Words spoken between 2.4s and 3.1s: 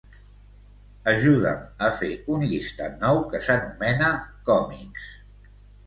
llistat